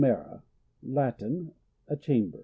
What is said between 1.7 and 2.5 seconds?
A chamber.